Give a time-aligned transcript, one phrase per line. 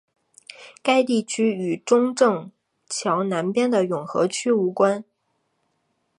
[0.81, 2.49] 该地区与中正
[2.89, 5.05] 桥南边的永和区无关。